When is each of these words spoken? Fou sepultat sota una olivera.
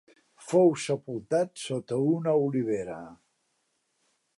Fou 0.45 0.71
sepultat 0.83 1.63
sota 1.67 2.01
una 2.15 2.35
olivera. 2.49 2.99